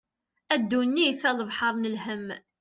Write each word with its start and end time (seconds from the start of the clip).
A 0.53 0.55
ddunit 0.61 1.21
a 1.29 1.31
lebḥer 1.39 1.73
n 1.77 1.89
lhem. 1.95 2.27